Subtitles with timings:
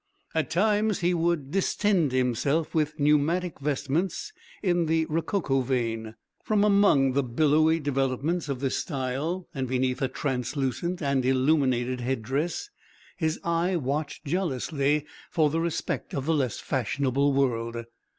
[0.33, 6.15] At times he would distend himself with pneumatic vestments in the rococo vein.
[6.43, 12.71] From among the billowy developments of this style, and beneath a translucent and illuminated headdress,
[13.17, 17.85] his eye watched jealously for the respect of the less fashionable world.